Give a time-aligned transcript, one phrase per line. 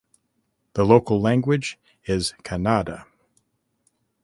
[0.73, 3.05] The local language is Kannada.